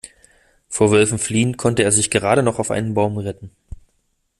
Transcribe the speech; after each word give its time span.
Vor 0.67 0.89
Wölfen 0.89 1.19
fliehend 1.19 1.59
konnte 1.59 1.83
er 1.83 1.91
sich 1.91 2.09
gerade 2.09 2.41
noch 2.41 2.57
auf 2.57 2.71
einen 2.71 2.95
Baum 2.95 3.19
retten. 3.19 3.51